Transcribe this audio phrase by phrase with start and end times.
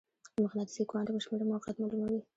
[0.35, 2.21] د مقناطیسي کوانټم شمېره موقعیت معلوموي.